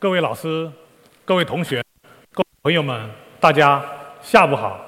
[0.00, 0.66] 各位老师、
[1.26, 1.84] 各位同学、
[2.32, 3.84] 各位朋友们，大家
[4.22, 4.80] 下午好。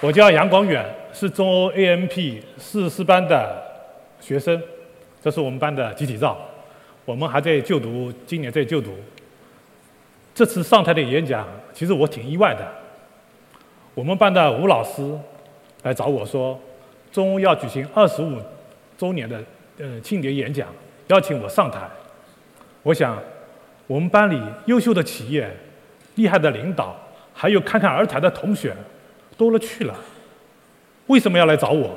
[0.00, 3.60] 我叫杨广远，是中欧 AMP 四四班的
[4.20, 4.62] 学生，
[5.20, 6.38] 这是我们班的集体照。
[7.04, 8.94] 我们还在就读，今年在就读。
[10.32, 12.64] 这次上台的演讲，其实我挺意外的。
[13.96, 15.02] 我们班的吴老师
[15.82, 16.56] 来找我说，
[17.10, 18.40] 中欧要举行二十五
[18.96, 19.42] 周年的
[19.78, 20.68] 呃庆典演讲，
[21.12, 21.80] 邀请我上台。
[22.82, 23.22] 我想，
[23.86, 25.54] 我们班里优秀的企业、
[26.14, 26.96] 厉害的领导，
[27.34, 28.74] 还有侃侃而谈的同学，
[29.36, 29.94] 多了去了。
[31.08, 31.94] 为什么要来找我？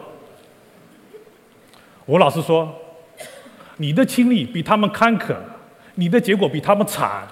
[2.06, 2.76] 我老师说，
[3.78, 5.34] 你的经历比他们坎坷，
[5.96, 7.26] 你的结果比他们惨。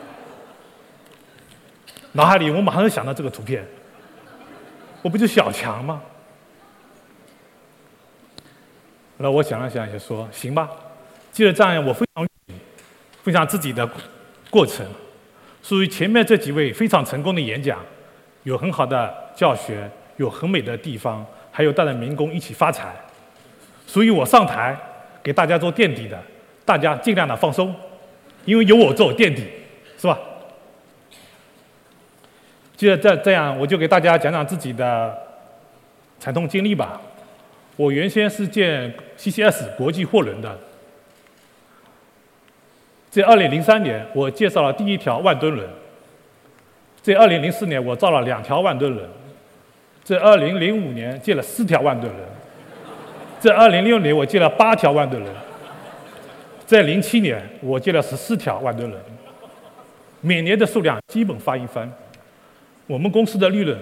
[2.12, 3.62] 脑海里我马上就想到这个图片，
[5.02, 6.00] 我不就小强吗？
[9.18, 10.68] 那我想了想，也说行吧。
[11.30, 12.26] 既然这样，我非常
[13.22, 13.88] 分享自己的
[14.50, 14.84] 过程，
[15.62, 17.78] 属于前面这几位非常成功的演讲，
[18.42, 22.94] 有很好的教学，有很美的地方，还有带着民工一起发财。
[23.86, 24.76] 所以我上台
[25.22, 26.20] 给大家做垫底的，
[26.64, 27.74] 大家尽量的放松，
[28.44, 29.46] 因为有我做垫底，
[29.98, 30.18] 是吧？
[32.76, 35.16] 既然这这样，我就给大家讲讲自己的
[36.18, 37.00] 惨痛经历吧。
[37.82, 40.56] 我原先是建 CCS 国际货轮的，
[43.10, 45.66] 在2003年，我介绍了第一条万吨轮；
[47.02, 49.04] 在2004年，我造了两条万吨轮；
[50.04, 52.24] 在2005年，建了四条万吨轮；
[53.40, 55.34] 在2006年，我建了八条万吨轮；
[56.64, 59.02] 在07年，我建了十四条万吨轮。
[60.20, 61.92] 每年的数量基本翻一番。
[62.86, 63.76] 我们公司的利润，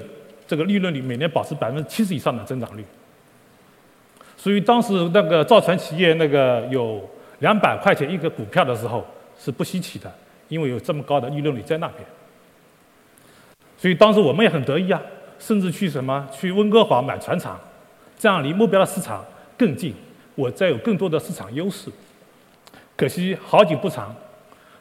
[0.46, 2.82] 这个利润率每年保持百分之七十以上的增长率。
[4.42, 6.98] 所以当时那个造船企业那个有
[7.40, 9.06] 两百块钱一个股票的时候
[9.38, 10.10] 是不稀奇的，
[10.48, 12.02] 因为有这么高的利润率在那边。
[13.76, 14.98] 所以当时我们也很得意啊，
[15.38, 17.60] 甚至去什么去温哥华买船厂，
[18.18, 19.22] 这样离目标的市场
[19.58, 19.94] 更近，
[20.34, 21.90] 我再有更多的市场优势。
[22.96, 24.16] 可惜好景不长，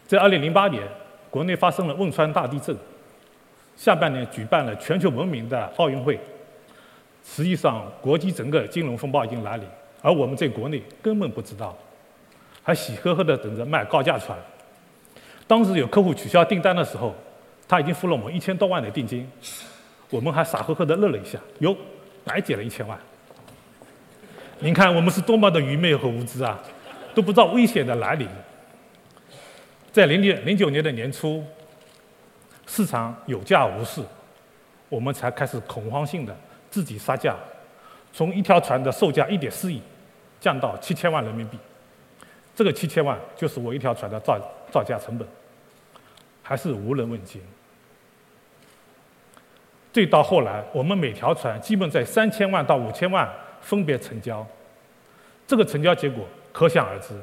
[0.07, 0.81] 在二零零八年，
[1.29, 2.73] 国内发生了汶川大地震。
[3.75, 6.17] 下半年举办了全球闻名的奥运会，
[7.23, 9.65] 实际上国际整个金融风暴已经来临，
[10.01, 11.77] 而我们在国内根本不知道，
[12.63, 14.37] 还喜呵呵的等着卖高价船。
[15.47, 17.15] 当时有客户取消订单的时候，
[17.67, 19.29] 他已经付了我们一千多万的定金，
[20.09, 21.75] 我们还傻呵呵的乐了一下，哟，
[22.23, 22.97] 白捡了一千万。
[24.59, 26.59] 您看我们是多么的愚昧和无知啊，
[27.13, 28.27] 都不知道危险的来临。
[29.91, 31.43] 在零零零九年的年初。
[32.71, 33.99] 市场有价无市，
[34.89, 36.37] 我们才开始恐慌性的
[36.69, 37.35] 自己杀价，
[38.13, 39.81] 从一条船的售价一点四亿
[40.39, 41.57] 降到七千万人民币。
[42.55, 44.39] 这个七千万就是我一条船的造
[44.71, 45.27] 造价成本，
[46.43, 47.41] 还是无人问津。
[49.91, 53.29] 再到后来，我们每条船基本在三千万到五千万
[53.61, 54.45] 分别成交，
[55.47, 57.19] 这个成交结果可想而知，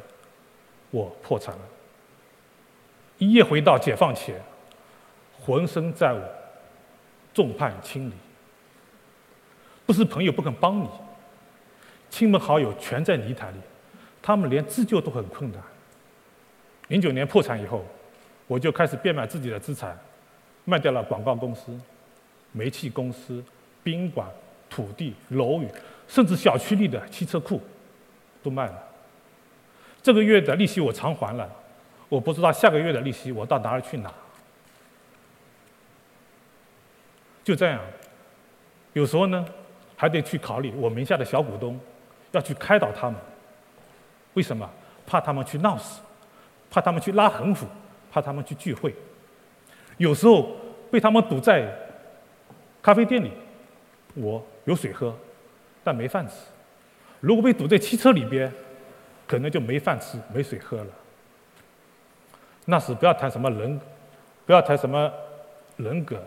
[0.91, 1.61] 我破产了。
[3.19, 4.41] 一夜回到解放前。
[5.39, 6.21] 浑身债务，
[7.33, 8.13] 众叛亲离，
[9.87, 10.89] 不是朋友不肯帮你，
[12.11, 13.59] 亲朋好友全在泥潭里，
[14.21, 15.63] 他们连自救都很困难。
[16.89, 17.85] 零九年破产以后，
[18.47, 19.97] 我就开始变卖自己的资产，
[20.65, 21.79] 卖掉了广告公司、
[22.53, 23.43] 煤气公司、
[23.85, 24.29] 宾馆、
[24.69, 25.69] 土地、楼宇，
[26.09, 27.61] 甚至小区里的汽车库，
[28.43, 28.83] 都卖了。
[30.03, 31.49] 这个月的利息我偿还了，
[32.09, 34.13] 我不知道下个月的利息我到哪儿去拿。
[37.43, 37.81] 就这样，
[38.93, 39.45] 有时候呢，
[39.97, 41.79] 还得去考虑我名下的小股东，
[42.33, 43.19] 要去开导他们。
[44.35, 44.69] 为什么？
[45.07, 46.01] 怕他们去闹事，
[46.71, 47.67] 怕他们去拉横幅，
[48.11, 48.95] 怕他们去聚会。
[49.97, 50.55] 有时候
[50.91, 51.73] 被他们堵在
[52.83, 53.33] 咖啡店里，
[54.15, 55.17] 我有水喝，
[55.83, 56.35] 但没饭吃；
[57.21, 58.53] 如果被堵在汽车里边，
[59.27, 60.87] 可能就没饭吃、没水喝了。
[62.65, 63.81] 那时不要谈什么人，
[64.45, 65.13] 不要谈什么
[65.77, 66.23] 人格。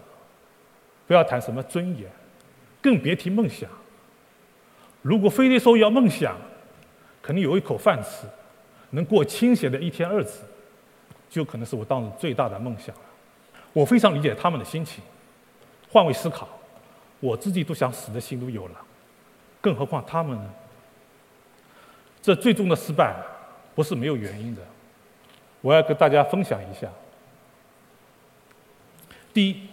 [1.06, 2.08] 不要谈什么尊严，
[2.82, 3.70] 更别提梦想。
[5.02, 6.36] 如果非得说要梦想，
[7.22, 8.28] 肯定有一口饭吃，
[8.92, 10.44] 能过清闲的一天日子，
[11.30, 13.02] 就可能是我当时最大的梦想了。
[13.74, 15.04] 我非常理解他们的心情。
[15.90, 16.48] 换位思考，
[17.20, 18.82] 我自己都想死的心都有了，
[19.62, 20.54] 更何况他们呢？
[22.22, 23.16] 这最终的失败
[23.76, 24.62] 不是没有原因的。
[25.62, 26.88] 我要跟大家分享一下。
[29.34, 29.68] 第一。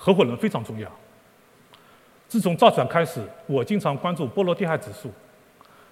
[0.00, 0.88] 合伙人非常重要。
[2.28, 5.10] 自从造船开始，我经常关注波罗的海指数，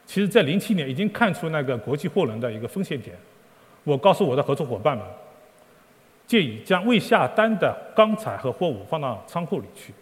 [0.04, 3.16] 其实在零七年已经看出那个国际货轮的一个风险点。
[3.84, 5.06] 我告诉我的合作伙伴们，
[6.26, 9.94] 建议将未下单的钢材和货物放到仓库里去，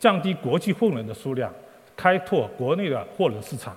[0.00, 1.52] 降低国际货轮的数量，
[1.96, 3.76] 开拓国内的货轮市场。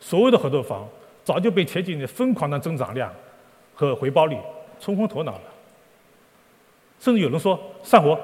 [0.00, 0.88] 所有的合作方
[1.22, 3.12] 早就被前几年疯狂的增长量
[3.74, 4.38] 和回报率
[4.80, 5.44] 冲昏头脑了，
[6.98, 8.18] 甚至有人说散活，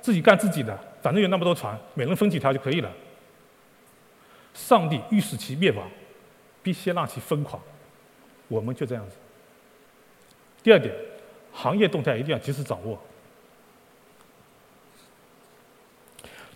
[0.00, 0.76] 自己干自己的，
[1.06, 2.92] 反正有那么多船，每人分几条就可以了。
[4.52, 5.88] 上帝欲使其灭亡，
[6.64, 7.62] 必先让其疯狂，
[8.48, 9.14] 我们就这样子。
[10.64, 10.92] 第二点，
[11.52, 13.00] 行业动态一定要及时掌握，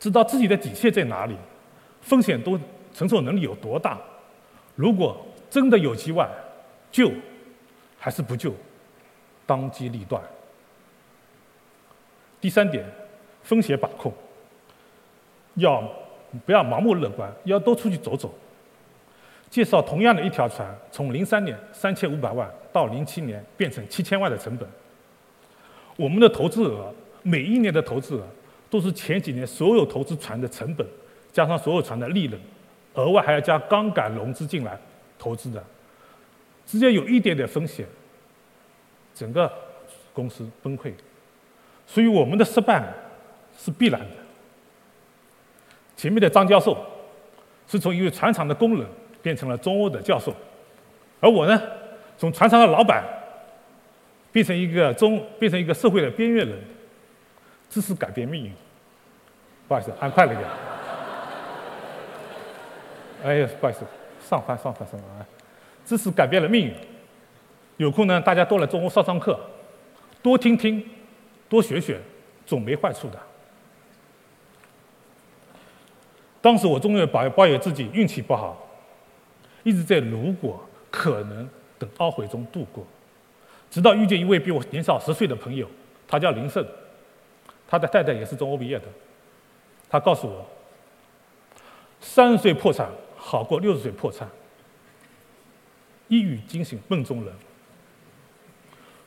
[0.01, 1.37] 知道自己的底线在哪里，
[2.03, 2.59] 风险都
[2.93, 4.01] 承受能力有多大。
[4.75, 6.29] 如果真的有意外，
[6.91, 7.09] 救
[8.01, 8.53] 还是不救，
[9.47, 10.21] 当机立断。
[12.41, 12.85] 第三点，
[13.45, 14.13] 风险把控，
[15.61, 15.83] 要
[16.45, 18.35] 不要盲目乐观，要多出去走走。
[19.49, 24.69] 介绍同样的一条船，从零三年三千五百万到零七年变成七千万的成本。
[25.97, 26.93] 我们的投资额，
[27.23, 28.23] 每一年的投资额
[28.71, 30.87] 都是前几年所有投资船的成本，
[31.33, 32.41] 加上所有船的利润，
[32.95, 34.79] 额外还要加杠杆融资进来
[35.19, 35.63] 投资的。
[36.65, 37.85] 只要有一点点风险，
[39.13, 39.53] 整个
[40.13, 40.93] 公司崩溃。
[41.89, 42.85] 所以我们的失败
[43.59, 44.20] 是必然的。
[46.01, 46.75] 前面的张教授
[47.67, 48.87] 是从一位船厂的工人。
[49.23, 50.35] 变成了中欧的教授，
[51.21, 51.63] 而我呢，
[52.17, 53.05] 从船厂的老板
[54.33, 56.59] 变成一个中，变成一个社会的边缘人。
[57.69, 58.53] 知识改变命运。
[59.69, 60.49] 不好意思，按快了点。
[63.23, 63.81] 哎呀，不好意思，
[64.27, 65.27] 上翻上翻上翻啊！
[65.85, 66.75] 知识改变了命运。
[67.77, 69.39] 有空呢，大家多来中欧上上课，
[70.23, 70.83] 多听听，
[71.47, 72.01] 多学学，
[72.47, 73.19] 总没坏处的。
[76.41, 78.57] 当时我终于抱抱怨自己运气不好。
[79.63, 80.59] 一直在如果
[80.91, 81.49] 可能
[81.79, 82.87] 等懊悔中度过，
[83.71, 85.69] 直到遇见一位比我年少十岁的朋友，
[86.09, 86.67] 他叫林胜，
[87.69, 88.87] 他的太太也是中欧毕业的。
[89.91, 90.47] 他告诉我，
[92.01, 94.27] 三十岁破产好过六十岁破产。
[96.09, 97.33] 一语惊醒梦中人。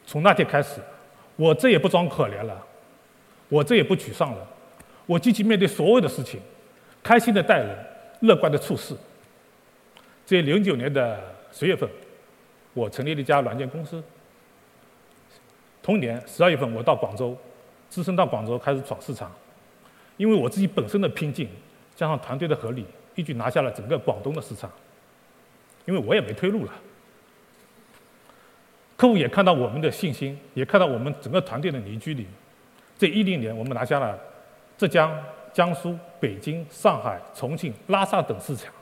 [0.06, 0.80] 从那天开始，
[1.36, 2.64] 我再也不装可怜了，
[3.50, 4.48] 我再也不沮丧了，
[5.08, 6.40] 我积极面对所有的事情，
[7.04, 7.78] 开心的待人，
[8.22, 8.96] 乐观的处事。
[10.26, 11.20] 在零九年的
[11.52, 11.88] 十月份，
[12.74, 14.02] 我成立了一家软件公司。
[15.82, 17.38] 同年十二月份，我到广州，
[17.90, 19.30] 只身到广州开始闯市场。
[20.16, 21.50] 因为我自己本身的拼劲，
[21.94, 22.86] 加上团队的合力，
[23.16, 24.72] 一举拿下了整个广东的市场。
[25.86, 26.72] 因为我也没退路了，
[28.96, 32.26] 客户也看到我们的信心，也看到我们整个团队的凝聚力。
[32.96, 34.18] 在一零年，我们拿下了
[34.78, 35.14] 浙江、
[35.54, 38.74] 江苏、北京、上海、重庆、拉萨等市场。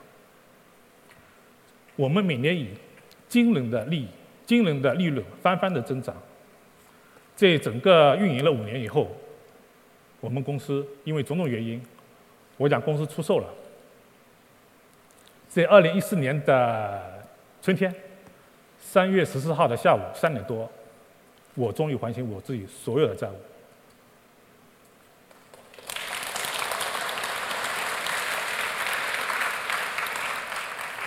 [1.94, 2.70] 我们每年以
[3.28, 4.08] 惊人的利益、
[4.46, 6.16] 惊人的利润翻番的增长，
[7.36, 9.10] 在整个运营了五年以后，
[10.20, 11.80] 我们公司因为种种原因，
[12.56, 13.48] 我讲公司出售了。
[15.48, 17.22] 在二零一四年的
[17.60, 17.94] 春天，
[18.78, 20.70] 三月十四号的下午三点多，
[21.54, 23.34] 我终于还清我自己所有的债务。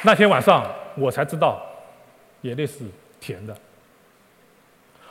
[0.06, 1.60] 那天晚上，我才知道，
[2.42, 2.86] 眼泪是
[3.20, 3.58] 甜的。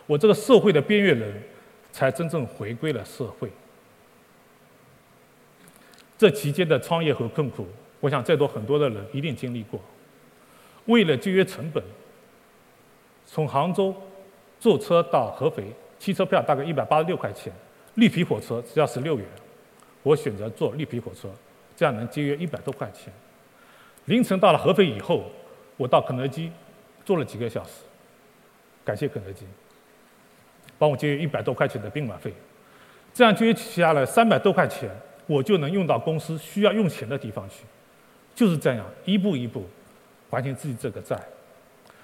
[0.07, 1.43] 我这个社会的边缘人，
[1.91, 3.51] 才真正回归了社会。
[6.17, 7.67] 这期间的创业和困苦，
[7.99, 9.81] 我想在座很多的人一定经历过。
[10.85, 11.83] 为了节约成本，
[13.27, 13.93] 从杭州
[14.61, 15.65] 坐车到合肥，
[15.99, 17.53] 汽车票大概一百八十六块钱，
[17.95, 19.27] 绿皮火车只要十六元，
[20.05, 21.29] 我选择坐绿皮火车，
[21.75, 23.13] 这样能节约一百多块钱。
[24.07, 25.31] 凌晨到了合肥以后，
[25.77, 26.53] 我到肯德基
[27.05, 27.71] 坐了几个小时，
[28.85, 29.47] 感谢肯德基，
[30.79, 32.33] 帮我节约一百多块钱的宾馆费，
[33.15, 34.91] 这样节约下来三百多块钱，
[35.27, 37.65] 我就能用到公司需要用钱的地方去，
[38.35, 39.65] 就是这样一步一步
[40.31, 41.19] 还清自己这个债。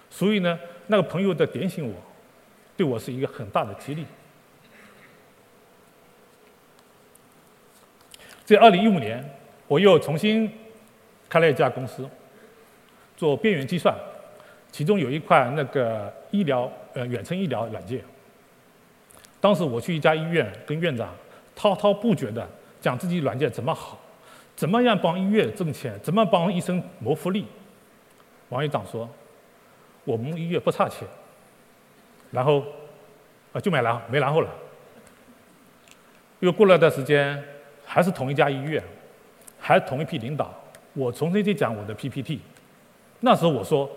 [0.09, 1.95] 所以呢，那个朋友的点醒我，
[2.76, 4.07] 对我是一个很大的激励。
[8.47, 9.23] 在二零一五年，
[9.69, 10.50] 我又重新。
[11.30, 12.06] 开了一家公司，
[13.16, 13.96] 做边缘计算，
[14.70, 18.04] 其中有一块那个医疗呃远程医疗软件。
[19.40, 21.14] 当时我去一家医院，跟院长
[21.56, 22.46] 滔滔不绝的
[22.78, 23.99] 讲自己软件怎么好，
[24.54, 27.46] 怎么样帮医院挣钱，怎么帮医生谋福利。
[28.50, 29.08] 王院长说
[30.04, 31.06] ：“我们医院不差钱。”
[32.32, 32.62] 然后
[33.52, 34.50] 啊就买了，没然后了。
[36.40, 37.42] 又过了段时间，
[37.84, 38.82] 还是同一家医院，
[39.58, 40.52] 还是同一批领导。
[40.94, 42.40] 我重新去讲我的 PPT，
[43.20, 43.88] 那时候我说，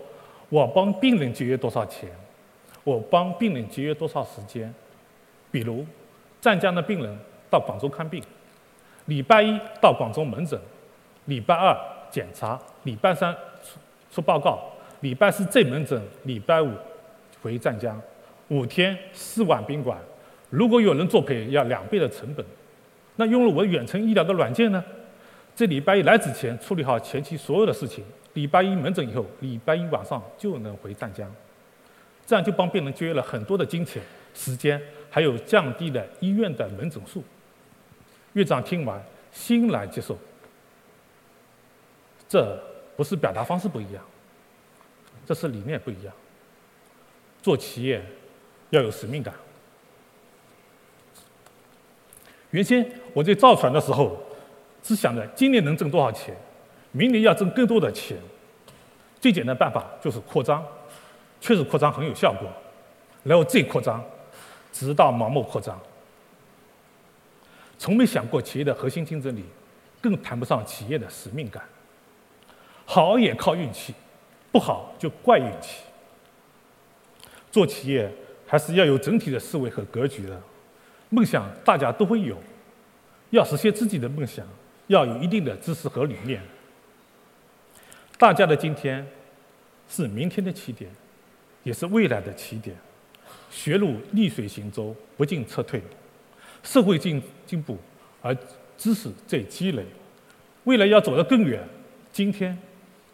[0.48, 2.08] 我帮病人节约多少钱，
[2.84, 4.72] 我帮病人节约多少时间。
[5.50, 5.84] 比如，
[6.40, 7.18] 湛江的病人
[7.50, 8.22] 到广州看病，
[9.06, 10.58] 礼拜一到广州门诊，
[11.26, 11.76] 礼拜二
[12.10, 13.32] 检查，礼拜三
[13.62, 13.78] 出
[14.10, 14.62] 出报告，
[15.00, 16.70] 礼拜四正门诊，礼拜五
[17.42, 18.00] 回湛江，
[18.48, 19.98] 五天四晚宾馆。
[20.50, 22.44] 如果有人作陪，要两倍的成本。
[23.16, 24.84] 那用了我远程医疗的软件呢？
[25.56, 31.32] 这礼拜一来之前处理好前期所有的事情，礼拜一门诊以后，礼拜一晚上就能回湛江，
[32.26, 34.02] 这样就帮病人节约了很多的金钱、
[34.34, 37.22] 时间，还有降低了医院的门诊数。
[38.32, 40.18] 院长听完欣然接受。
[42.28, 42.60] 这
[42.96, 44.04] 不是表达方式不一样，
[45.24, 46.12] 这是理念不一样。
[47.40, 48.04] 做企业
[48.70, 49.32] 要有使命感。
[52.50, 54.20] 原先我在造船的时候。
[54.84, 56.36] 只想着今年能挣多少钱，
[56.92, 58.18] 明年要挣更多的钱。
[59.18, 60.62] 最简单办法就是扩张，
[61.40, 62.46] 确实扩张很有效果。
[63.22, 64.04] 然后再扩张，
[64.70, 65.80] 直到盲目扩张。
[67.78, 69.42] 从没想过企业的核心竞争力，
[70.02, 71.64] 更谈不上企业的使命感。
[72.84, 73.94] 好也靠运气，
[74.52, 75.84] 不好就怪运气。
[77.50, 78.12] 做企业
[78.46, 80.38] 还是要有整体的思维和格局的。
[81.08, 82.36] 梦想大家都会有，
[83.30, 84.46] 要实现自己的梦想。
[84.86, 86.42] 要有一定的知识和理念。
[88.18, 89.06] 大家的今天
[89.88, 90.90] 是明天的起点，
[91.62, 92.76] 也是未来的起点。
[93.50, 95.80] 学路逆水行舟，不进则退。
[96.62, 97.78] 社会进进步，
[98.22, 98.36] 而
[98.76, 99.84] 知识在积累。
[100.64, 101.62] 未来要走得更远，
[102.10, 102.56] 今天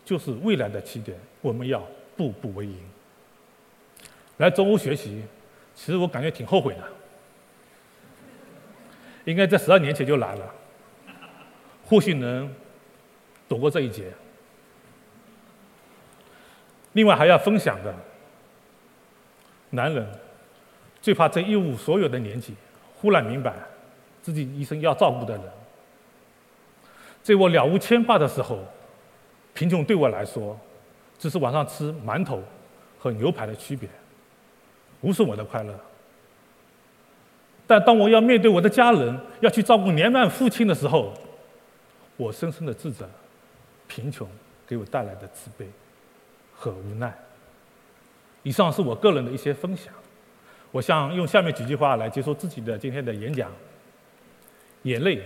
[0.05, 1.19] 就是未来的起点。
[1.41, 1.85] 我们要
[2.17, 2.77] 步步为营。
[4.37, 5.23] 来中欧学习，
[5.75, 6.85] 其实我感觉挺后悔的，
[9.25, 10.55] 应该在十二年前就来了。
[11.91, 12.49] 或许能
[13.49, 14.13] 躲过这一劫。
[16.93, 17.93] 另外还要分享的，
[19.71, 20.07] 男人
[21.03, 22.55] 最怕在一无所有的年纪，
[22.95, 23.53] 忽然明白
[24.23, 25.43] 自己一生要照顾的人。
[27.25, 28.61] 在我了无牵挂的时候，
[29.53, 30.57] 贫穷对我来说，
[31.19, 32.41] 只是晚上吃馒头
[33.01, 33.89] 和牛排的区别，
[35.01, 35.75] 无损我的快乐。
[37.67, 41.13] 但当我要面对我的家人，要去照顾年迈父亲的时候，
[42.21, 43.09] 我深深的自责，
[43.89, 44.29] 贫穷
[44.67, 45.67] 给我带来的自卑
[46.55, 47.17] 和无奈。
[48.43, 49.95] 以上是我个人的一些分享。
[50.71, 53.50] 我想用下面几句话来结束自己的今天的演讲：
[54.83, 55.23] 眼泪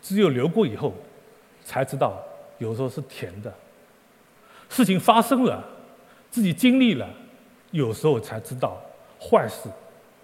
[0.00, 0.94] 只有流过以后，
[1.62, 2.24] 才知道
[2.56, 3.50] 有时候是甜的；
[4.70, 5.62] 事情发生了，
[6.30, 7.06] 自己经历了，
[7.72, 8.82] 有时候才知道
[9.20, 9.68] 坏事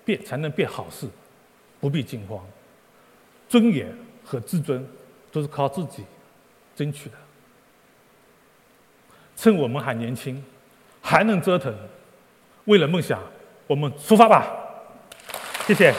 [0.07, 1.07] 变才能变好事，
[1.81, 2.43] 不必惊慌。
[3.47, 3.95] 尊严
[4.25, 4.83] 和自尊。
[5.33, 6.05] 都是靠自己
[6.77, 7.17] 争取的。
[9.37, 10.45] 趁我们还年轻，
[11.01, 11.75] 还能折腾，
[12.67, 13.19] 为了梦想，
[13.67, 14.47] 我们出发吧！
[15.67, 15.93] 谢谢。